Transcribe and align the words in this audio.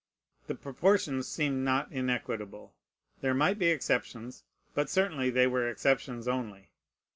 The 0.47 0.55
proportions 0.55 1.27
seemed 1.27 1.63
not 1.63 1.91
inequitable. 1.91 2.73
There 3.21 3.35
might 3.35 3.59
be 3.59 3.67
exceptions; 3.67 4.43
but 4.73 4.89
certainly 4.89 5.29
they 5.29 5.45
were 5.45 5.69
exceptions 5.69 6.27
only. 6.27 6.71